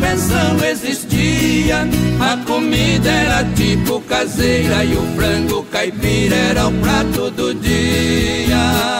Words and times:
pensão 0.00 0.64
existia. 0.64 1.88
A 2.20 2.36
comida 2.44 3.10
era 3.10 3.44
tipo 3.54 4.00
caseira 4.02 4.84
e 4.84 4.94
o 4.94 5.02
frango 5.16 5.64
caipira 5.64 6.36
era 6.36 6.68
o 6.68 6.72
prato 6.80 7.30
do 7.30 7.54
dia 7.54 8.90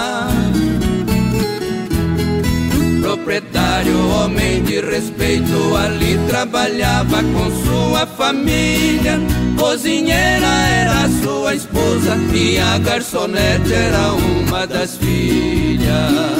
proprietário, 3.31 4.09
homem 4.09 4.63
de 4.63 4.81
respeito, 4.81 5.77
ali 5.77 6.19
trabalhava 6.29 7.23
com 7.23 7.51
sua 7.65 8.07
família. 8.07 9.19
Cozinheira 9.59 10.47
era 10.47 11.09
sua 11.23 11.55
esposa 11.55 12.17
e 12.33 12.59
a 12.59 12.79
garçonete 12.79 13.73
era 13.73 14.13
uma 14.13 14.67
das 14.67 14.97
filhas. 14.97 16.40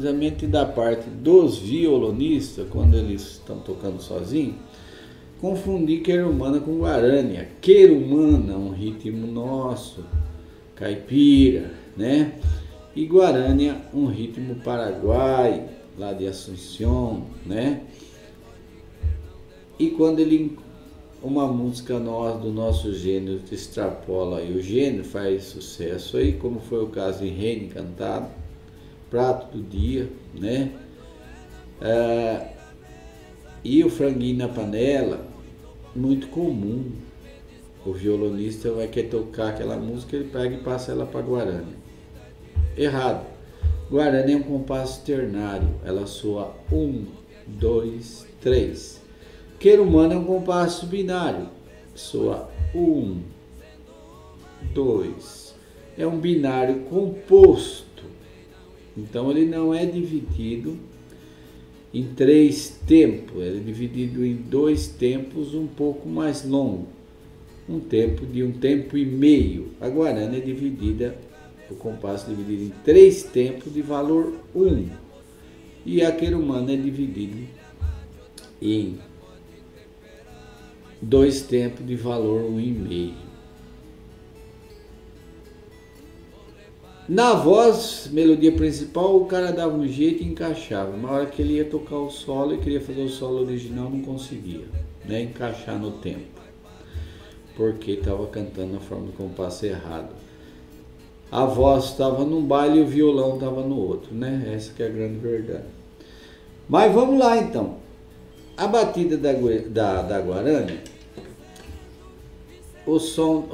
Precisamente 0.00 0.46
da 0.46 0.64
parte 0.64 1.10
dos 1.10 1.58
violonistas, 1.58 2.66
quando 2.70 2.96
eles 2.96 3.32
estão 3.32 3.58
tocando 3.58 4.00
sozinhos, 4.00 4.54
confundir 5.38 6.02
querumana 6.02 6.58
com 6.58 6.78
guarânia. 6.78 7.48
Querumana, 7.60 8.56
um 8.56 8.70
ritmo 8.70 9.26
nosso, 9.26 10.04
caipira, 10.74 11.70
né? 11.96 12.32
E 12.96 13.04
guarânia, 13.04 13.76
um 13.92 14.06
ritmo 14.06 14.56
paraguai, 14.56 15.68
lá 15.98 16.14
de 16.14 16.26
Assunção, 16.26 17.26
né? 17.44 17.82
E 19.78 19.90
quando 19.90 20.20
ele 20.20 20.58
uma 21.22 21.46
música 21.46 21.98
nós, 21.98 22.40
do 22.40 22.50
nosso 22.50 22.94
gênero 22.94 23.42
extrapola 23.52 24.42
e 24.42 24.56
o 24.56 24.62
gênero 24.62 25.04
faz 25.04 25.44
sucesso 25.44 26.16
aí, 26.16 26.32
como 26.32 26.60
foi 26.60 26.82
o 26.82 26.86
caso 26.86 27.22
em 27.22 27.28
Reine 27.28 27.68
Cantado, 27.68 28.30
Prato 29.10 29.56
do 29.56 29.62
Dia, 29.62 30.08
né? 30.34 30.70
Ah, 31.80 32.46
e 33.64 33.84
o 33.84 33.90
franguinho 33.90 34.38
na 34.38 34.48
panela, 34.48 35.26
muito 35.94 36.28
comum. 36.28 36.92
O 37.84 37.92
violonista 37.92 38.70
vai 38.70 38.86
querer 38.86 39.08
tocar 39.08 39.48
aquela 39.48 39.76
música, 39.76 40.14
ele 40.14 40.28
pega 40.30 40.54
e 40.54 40.58
passa 40.58 40.92
ela 40.92 41.06
para 41.06 41.22
Guarani. 41.22 41.74
Errado. 42.76 43.26
Guarani 43.90 44.34
é 44.34 44.36
um 44.36 44.42
compasso 44.42 45.04
ternário, 45.04 45.68
ela 45.84 46.06
soa 46.06 46.54
um, 46.70 47.06
dois, 47.46 48.26
três. 48.40 49.02
Querumano 49.58 50.12
é 50.12 50.16
um 50.16 50.24
compasso 50.24 50.86
binário. 50.86 51.48
Soa 51.94 52.50
um, 52.74 53.20
dois. 54.72 55.54
É 55.98 56.06
um 56.06 56.18
binário 56.18 56.80
composto. 56.84 57.89
Então 59.00 59.30
ele 59.30 59.46
não 59.46 59.74
é 59.74 59.86
dividido 59.86 60.76
em 61.92 62.04
três 62.04 62.78
tempos, 62.86 63.42
ele 63.42 63.58
é 63.58 63.62
dividido 63.62 64.24
em 64.24 64.34
dois 64.34 64.88
tempos 64.88 65.54
um 65.54 65.66
pouco 65.66 66.08
mais 66.08 66.44
longo. 66.44 66.86
Um 67.68 67.80
tempo 67.80 68.26
de 68.26 68.42
um 68.42 68.52
tempo 68.52 68.96
e 68.96 69.06
meio. 69.06 69.68
A 69.80 69.88
guarana 69.88 70.36
é 70.36 70.40
dividida, 70.40 71.16
o 71.70 71.74
compasso 71.74 72.30
é 72.30 72.34
dividido 72.34 72.64
em 72.64 72.84
três 72.84 73.22
tempos 73.22 73.72
de 73.72 73.80
valor 73.80 74.34
1. 74.54 74.62
Um. 74.62 74.88
E 75.86 76.02
a 76.02 76.12
querumana 76.12 76.72
é 76.72 76.76
dividido 76.76 77.38
em 78.60 78.98
dois 81.00 81.42
tempos 81.42 81.86
de 81.86 81.96
valor 81.96 82.42
um 82.42 82.60
Na 87.10 87.34
voz, 87.34 88.08
melodia 88.12 88.52
principal, 88.52 89.16
o 89.16 89.24
cara 89.24 89.50
dava 89.50 89.74
um 89.74 89.84
jeito 89.84 90.22
e 90.22 90.28
encaixava. 90.28 90.96
Na 90.96 91.10
hora 91.10 91.26
que 91.26 91.42
ele 91.42 91.54
ia 91.54 91.64
tocar 91.64 91.96
o 91.96 92.08
solo 92.08 92.54
e 92.54 92.58
queria 92.58 92.80
fazer 92.80 93.00
o 93.00 93.08
solo 93.08 93.40
original, 93.40 93.90
não 93.90 94.00
conseguia 94.00 94.66
né, 95.04 95.22
encaixar 95.22 95.76
no 95.76 95.90
tempo. 95.90 96.40
Porque 97.56 97.90
estava 97.90 98.28
cantando 98.28 98.74
na 98.74 98.78
forma 98.78 99.06
do 99.06 99.12
compasso 99.12 99.66
errado. 99.66 100.10
A 101.32 101.44
voz 101.46 101.86
estava 101.86 102.24
num 102.24 102.44
baile 102.44 102.78
e 102.78 102.82
o 102.82 102.86
violão 102.86 103.34
estava 103.34 103.60
no 103.62 103.76
outro, 103.76 104.14
né? 104.14 104.52
Essa 104.54 104.72
que 104.72 104.80
é 104.80 104.86
a 104.86 104.90
grande 104.90 105.18
verdade. 105.18 105.64
Mas 106.68 106.94
vamos 106.94 107.18
lá 107.18 107.36
então. 107.38 107.78
A 108.56 108.68
batida 108.68 109.16
da, 109.16 109.32
da, 109.66 110.02
da 110.02 110.20
Guarani, 110.20 110.78
o 112.86 113.00
som, 113.00 113.48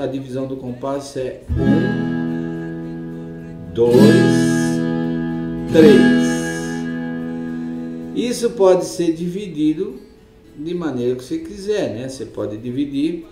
a 0.00 0.06
divisão 0.06 0.46
do 0.46 0.56
compasso 0.56 1.18
é 1.18 1.42
um, 1.50 2.11
dois, 3.72 3.96
três. 5.72 6.22
Isso 8.14 8.50
pode 8.50 8.84
ser 8.84 9.12
dividido 9.12 9.96
de 10.56 10.74
maneira 10.74 11.16
que 11.16 11.24
você 11.24 11.38
quiser, 11.38 11.94
né? 11.94 12.08
Você 12.08 12.26
pode 12.26 12.58
dividir 12.58 13.26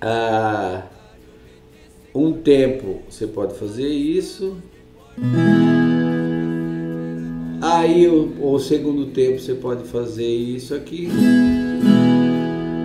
ah, 0.00 0.82
um 2.14 2.32
tempo, 2.32 3.00
você 3.08 3.26
pode 3.26 3.54
fazer 3.54 3.88
isso. 3.88 4.56
Aí 7.62 8.06
o, 8.06 8.34
o 8.40 8.58
segundo 8.58 9.06
tempo 9.06 9.40
você 9.40 9.54
pode 9.54 9.84
fazer 9.84 10.28
isso 10.28 10.74
aqui. 10.74 11.08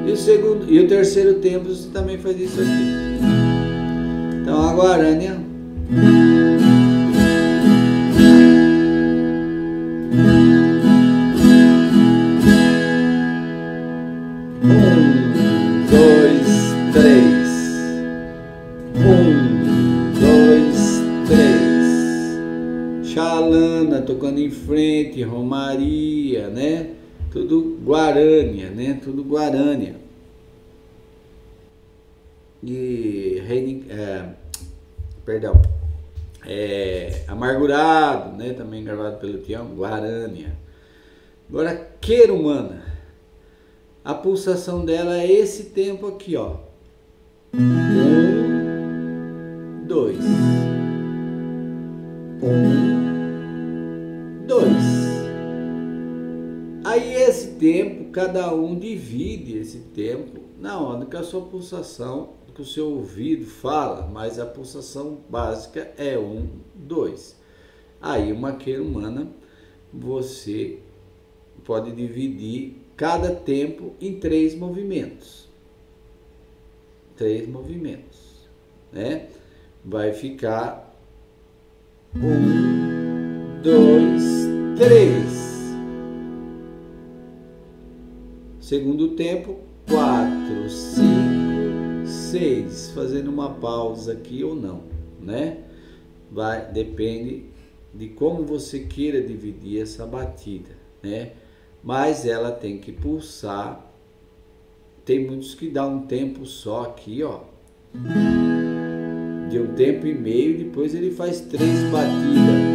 E 0.07 0.11
o, 0.11 0.15
segundo, 0.15 0.71
e 0.71 0.79
o 0.79 0.87
terceiro 0.87 1.35
tempo 1.35 1.67
você 1.67 1.89
também 1.89 2.17
faz 2.17 2.39
isso 2.39 2.61
aqui. 2.61 4.39
Então 4.41 4.61
a 4.61 4.73
Guarânia. 4.73 5.37
Xalana 23.19 24.01
tocando 24.01 24.39
em 24.39 24.49
frente, 24.49 25.21
Romaria, 25.23 26.47
né? 26.47 26.91
Tudo 27.29 27.77
Guarânia, 27.83 28.69
né? 28.69 28.97
Tudo 29.03 29.23
Guarânia. 29.23 29.97
E 32.63 33.41
é, 33.89 34.25
perdão, 35.25 35.61
é, 36.45 37.23
Amargurado, 37.27 38.37
né? 38.37 38.53
Também 38.53 38.85
gravado 38.85 39.17
pelo 39.17 39.39
Tião, 39.39 39.67
Guarânia. 39.75 40.53
Agora, 41.49 41.89
Querumana. 41.99 42.87
A 44.03 44.13
pulsação 44.13 44.85
dela 44.85 45.17
é 45.17 45.29
esse 45.29 45.65
tempo 45.65 46.07
aqui, 46.07 46.37
ó. 46.37 46.55
Cada 58.11 58.53
um 58.53 58.77
divide 58.77 59.57
esse 59.57 59.79
tempo 59.79 60.41
na 60.59 60.79
onda 60.79 61.05
que 61.05 61.15
a 61.15 61.23
sua 61.23 61.41
pulsação, 61.41 62.33
que 62.53 62.61
o 62.61 62.65
seu 62.65 62.89
ouvido 62.89 63.45
fala, 63.45 64.07
mas 64.07 64.39
a 64.39 64.45
pulsação 64.45 65.19
básica 65.29 65.91
é 65.97 66.17
um, 66.17 66.47
dois. 66.75 67.37
Aí 68.01 68.31
uma 68.31 68.53
queira 68.53 68.81
humana, 68.81 69.29
você 69.93 70.79
pode 71.63 71.91
dividir 71.91 72.75
cada 72.95 73.33
tempo 73.33 73.93
em 73.99 74.19
três 74.19 74.55
movimentos. 74.55 75.47
Três 77.15 77.47
movimentos, 77.47 78.47
né? 78.91 79.29
Vai 79.83 80.13
ficar 80.13 80.95
um, 82.15 83.61
dois, 83.61 84.23
três. 84.77 85.48
Segundo 88.59 89.09
tempo, 89.09 89.57
quatro, 89.87 90.69
cinco, 90.69 92.05
seis. 92.05 92.91
Fazendo 92.91 93.29
uma 93.29 93.51
pausa 93.51 94.13
aqui 94.13 94.43
ou 94.43 94.55
não, 94.55 94.83
né? 95.21 95.57
Vai, 96.31 96.71
depende 96.71 97.45
de 97.93 98.09
como 98.09 98.43
você 98.43 98.79
queira 98.79 99.21
dividir 99.21 99.81
essa 99.81 100.05
batida, 100.05 100.69
né? 101.01 101.33
Mas 101.83 102.25
ela 102.25 102.51
tem 102.51 102.77
que 102.77 102.91
pulsar. 102.91 103.85
Tem 105.03 105.25
muitos 105.25 105.55
que 105.55 105.69
dá 105.69 105.87
um 105.87 106.05
tempo 106.05 106.45
só 106.45 106.83
aqui, 106.83 107.23
ó 107.23 107.41
de 109.49 109.59
um 109.59 109.73
tempo 109.73 110.05
e 110.05 110.13
meio, 110.13 110.57
depois 110.59 110.93
ele 110.93 111.09
faz 111.09 111.41
três 111.41 111.83
batidas. 111.91 112.69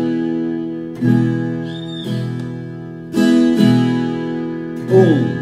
Um, 4.90 5.33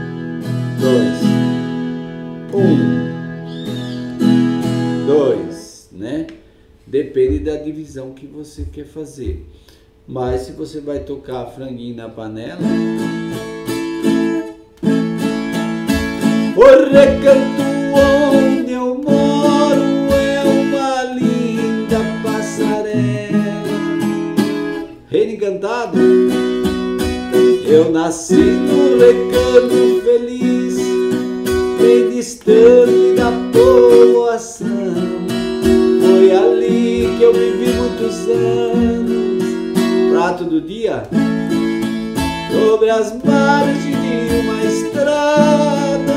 Depende 7.12 7.40
da 7.40 7.56
divisão 7.56 8.12
que 8.12 8.26
você 8.26 8.64
quer 8.72 8.86
fazer. 8.86 9.44
Mas 10.08 10.40
se 10.42 10.52
você 10.52 10.80
vai 10.80 11.00
tocar 11.00 11.44
franguinho 11.44 11.94
na 11.94 12.08
panela, 12.08 12.58
o 16.56 16.90
recanto 16.90 17.62
onde 18.32 18.72
eu 18.72 18.94
moro 18.94 19.82
é 20.10 20.42
uma 20.42 21.02
linda 21.12 21.98
passarela. 22.22 23.62
Reino 25.10 25.32
encantado, 25.34 25.98
eu 27.66 27.92
nasci 27.92 28.36
no 28.36 28.96
recanto 28.98 29.91
eu 37.22 37.32
vivi 37.32 37.72
muitos 37.74 38.28
anos. 38.28 39.42
Prato 40.10 40.44
do 40.44 40.60
dia 40.60 41.04
sobre 42.50 42.90
as 42.90 43.12
margens 43.24 43.96
de 43.96 44.40
uma 44.40 44.64
estrada, 44.64 46.12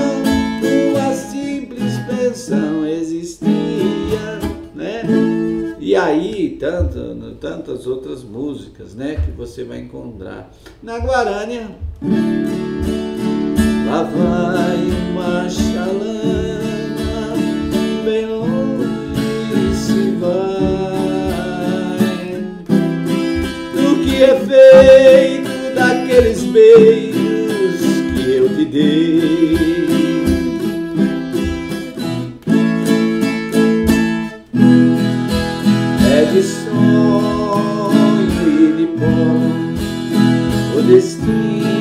uma 0.92 1.14
simples 1.14 1.94
pensão 2.08 2.86
existia, 2.88 4.40
né? 4.74 5.04
E 5.80 5.96
aí, 5.96 6.58
tanto, 6.60 7.00
tantas 7.40 7.86
outras 7.86 8.24
músicas, 8.24 8.96
né, 8.96 9.16
que 9.24 9.32
você 9.32 9.64
vai 9.64 9.80
encontrar 9.80 10.52
na 10.82 10.98
Guarânia. 10.98 11.70
Lá 13.88 14.02
vai 14.02 14.78
uma 15.12 15.48
chalana, 15.50 16.35
feito 24.76 25.74
daqueles 25.74 26.44
beijos 26.44 27.80
que 28.14 28.32
eu 28.32 28.50
te 28.50 28.66
dei. 28.66 29.56
É 36.12 36.26
de 36.32 36.44
sonho 36.44 38.28
e 38.48 38.74
de 38.78 38.86
pó 38.98 40.78
o 40.78 40.82
destino 40.82 41.75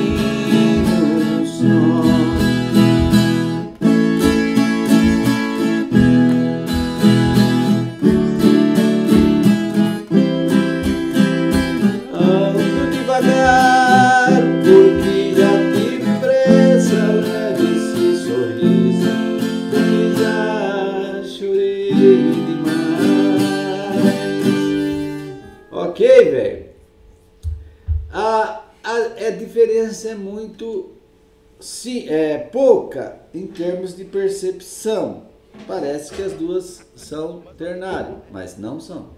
sim, 31.65 32.09
é 32.09 32.39
pouca 32.39 33.21
em 33.33 33.47
termos 33.47 33.97
de 33.97 34.05
percepção. 34.05 35.25
Parece 35.67 36.13
que 36.13 36.23
as 36.23 36.33
duas 36.33 36.85
são 36.95 37.43
ternário, 37.57 38.17
mas 38.31 38.59
não 38.59 38.79
são, 38.79 39.11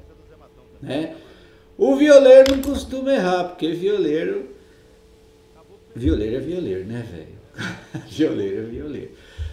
né? 0.80 1.16
O 1.78 1.96
violeiro 1.96 2.54
não 2.54 2.62
costuma 2.62 3.12
errar, 3.12 3.44
porque 3.44 3.72
violeiro. 3.72 4.50
Violeiro 5.94 6.36
é 6.36 6.40
violeiro, 6.40 6.84
né, 6.84 7.06
velho? 7.10 8.04
violeiro 8.08 8.58
é 8.58 8.64
violeiro. 8.64 9.10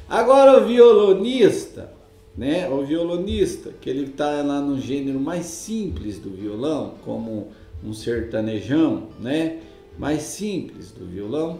Agora 0.07 0.61
o 0.61 0.67
violonista, 0.67 1.91
né? 2.37 2.69
O 2.69 2.85
violonista, 2.85 3.71
que 3.81 3.89
ele 3.89 4.05
está 4.11 4.41
lá 4.43 4.61
no 4.61 4.79
gênero 4.79 5.19
mais 5.19 5.45
simples 5.45 6.19
do 6.19 6.29
violão, 6.29 6.95
como 7.03 7.51
um 7.83 7.93
sertanejão, 7.93 9.09
né? 9.19 9.59
Mais 9.97 10.21
simples 10.23 10.91
do 10.91 11.05
violão, 11.05 11.59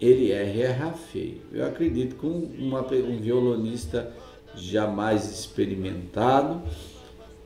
ele 0.00 0.26
e 0.26 0.32
erra 0.32 0.92
feio. 0.92 1.40
Eu 1.52 1.66
acredito 1.66 2.16
que 2.16 2.26
um, 2.26 2.50
um 2.60 3.20
violonista 3.20 4.12
jamais 4.54 5.30
experimentado 5.30 6.62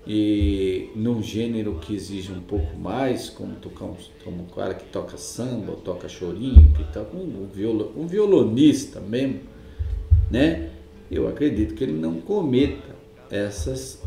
e 0.06 0.90
num 0.96 1.22
gênero 1.22 1.74
que 1.74 1.94
exige 1.94 2.32
um 2.32 2.40
pouco 2.40 2.76
mais, 2.76 3.28
como 3.28 3.56
tocar 3.56 3.84
um, 3.84 3.96
como 4.24 4.42
um 4.42 4.46
cara 4.46 4.74
que 4.74 4.84
toca 4.86 5.16
samba, 5.16 5.74
toca 5.84 6.08
chorinho, 6.08 6.72
que 6.72 6.84
toca 6.92 7.16
um, 7.16 7.46
violo, 7.52 7.92
um 7.96 8.06
violonista 8.06 9.00
mesmo, 9.00 9.40
né? 10.30 10.70
Eu 11.10 11.28
acredito 11.28 11.74
que 11.74 11.84
ele 11.84 11.92
não 11.92 12.20
cometa 12.20 12.94
essas 13.30 14.02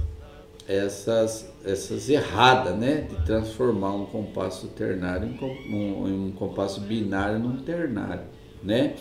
essas 0.68 1.51
essas 1.65 2.10
erradas, 2.10 2.75
né? 2.77 3.07
De 3.10 3.15
transformar 3.25 3.94
um 3.94 4.06
compasso 4.06 4.68
ternário 4.68 5.30
em 5.30 5.74
um, 5.74 6.27
um 6.27 6.31
compasso 6.31 6.81
binário 6.81 7.39
num 7.39 7.57
ternário, 7.57 8.24
né? 8.62 8.95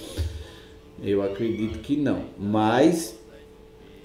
Eu 1.03 1.23
acredito 1.23 1.81
que 1.81 1.97
não, 1.97 2.27
mas 2.39 3.19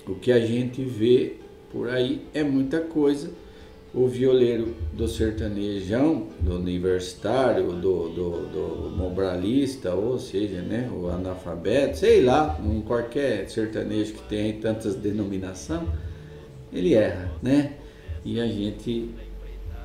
o 0.08 0.16
que 0.16 0.32
a 0.32 0.40
gente 0.40 0.84
vê 0.84 1.36
por 1.72 1.90
aí 1.90 2.22
é 2.34 2.44
muita 2.44 2.80
coisa. 2.82 3.30
O 3.94 4.08
violeiro 4.08 4.76
do 4.94 5.08
sertanejão, 5.08 6.28
do 6.40 6.56
universitário, 6.56 7.72
do, 7.72 8.10
do, 8.10 8.32
do 8.48 8.96
mobralista, 8.96 9.96
ou 9.96 10.20
seja, 10.20 10.62
né, 10.62 10.90
o 10.94 11.08
analfabeto, 11.08 11.98
sei 11.98 12.22
lá, 12.22 12.60
um 12.64 12.82
qualquer 12.82 13.50
sertanejo 13.50 14.14
que 14.14 14.22
tem 14.24 14.60
tantas 14.60 14.94
denominações, 14.94 15.88
ele 16.72 16.94
erra, 16.94 17.32
né? 17.42 17.74
E 18.24 18.40
a 18.40 18.48
gente. 18.48 19.10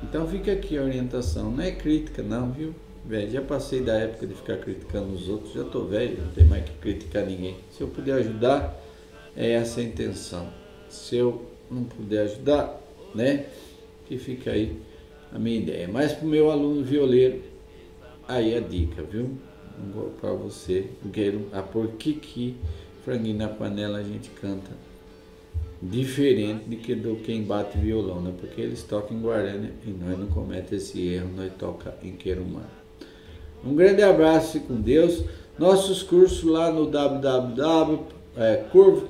Então 0.01 0.27
fica 0.27 0.51
aqui 0.51 0.77
a 0.77 0.83
orientação, 0.83 1.51
não 1.51 1.63
é 1.63 1.71
crítica 1.71 2.21
não, 2.21 2.51
viu? 2.51 2.73
Velho, 3.05 3.31
já 3.31 3.41
passei 3.41 3.81
da 3.81 3.93
época 3.95 4.27
de 4.27 4.33
ficar 4.33 4.57
criticando 4.57 5.13
os 5.13 5.27
outros, 5.27 5.53
já 5.53 5.63
tô 5.63 5.83
velho, 5.83 6.21
não 6.21 6.31
tem 6.31 6.45
mais 6.45 6.63
que 6.63 6.71
criticar 6.77 7.25
ninguém. 7.25 7.57
Se 7.71 7.81
eu 7.81 7.87
puder 7.87 8.13
ajudar, 8.13 8.77
é 9.35 9.51
essa 9.51 9.79
a 9.79 9.83
intenção. 9.83 10.47
Se 10.89 11.15
eu 11.17 11.45
não 11.69 11.83
puder 11.83 12.21
ajudar, 12.21 12.81
né? 13.13 13.45
Que 14.05 14.17
fica 14.17 14.51
aí 14.51 14.77
a 15.33 15.39
minha 15.39 15.57
ideia. 15.57 15.87
Mas 15.87 16.13
para 16.13 16.25
o 16.25 16.29
meu 16.29 16.51
aluno 16.51 16.83
violeiro, 16.83 17.41
aí 18.27 18.55
a 18.55 18.59
dica, 18.59 19.03
viu? 19.03 19.37
Para 20.21 20.31
você, 20.31 20.85
a 21.51 21.61
por 21.61 21.87
que 21.93 22.13
que 22.13 22.55
franguinho 23.03 23.37
na 23.37 23.49
panela 23.49 23.97
a 23.97 24.03
gente 24.03 24.29
canta 24.29 24.71
diferente 25.83 26.63
de 26.65 26.77
que 26.77 26.95
do 26.95 27.17
quem 27.17 27.43
bate 27.43 27.77
violão, 27.77 28.21
né? 28.21 28.33
Porque 28.39 28.61
eles 28.61 28.83
tocam 28.83 29.17
em 29.17 29.21
Guarani 29.21 29.71
e 29.85 29.91
nós 29.91 30.17
não 30.17 30.27
cometemos 30.27 30.71
esse 30.71 31.07
erro, 31.07 31.29
nós 31.35 31.51
toca 31.59 31.93
em 32.03 32.11
Querumã. 32.11 32.61
Um 33.65 33.75
grande 33.75 34.01
abraço 34.01 34.57
e 34.57 34.59
com 34.61 34.75
Deus. 34.75 35.23
Nossos 35.57 36.03
cursos 36.03 36.43
lá 36.43 36.71
no 36.71 36.89
www 36.89 38.23
é, 38.35 38.65
Corvo, 38.71 39.07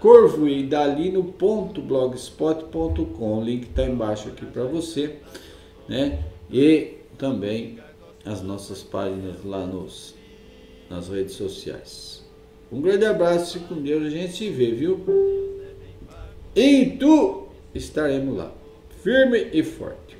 Corvo 0.00 0.46
e 0.48 0.62
Dalino.blogspot.com. 0.64 3.38
O 3.38 3.42
link 3.42 3.68
está 3.68 3.84
embaixo 3.84 4.28
aqui 4.28 4.44
para 4.44 4.64
você, 4.64 5.16
né? 5.88 6.22
E 6.50 6.98
também 7.16 7.78
as 8.24 8.42
nossas 8.42 8.82
páginas 8.82 9.44
lá 9.44 9.64
nos, 9.66 10.16
nas 10.90 11.08
redes 11.08 11.34
sociais. 11.34 12.24
Um 12.70 12.80
grande 12.80 13.06
abraço 13.06 13.58
e 13.58 13.60
com 13.60 13.80
Deus 13.80 14.06
a 14.06 14.10
gente 14.10 14.32
se 14.32 14.50
vê, 14.50 14.72
viu? 14.72 14.98
Em 16.58 16.96
tu 16.96 17.48
estaremos 17.74 18.34
lá, 18.34 18.50
firme 19.04 19.50
e 19.52 19.62
forte. 19.62 20.16